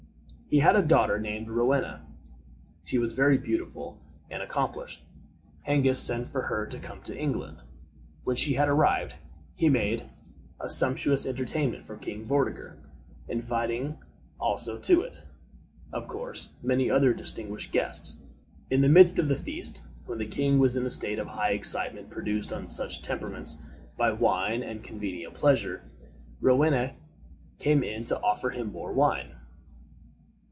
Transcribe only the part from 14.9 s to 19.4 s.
it, of course, many other distinguished guests. In the midst of the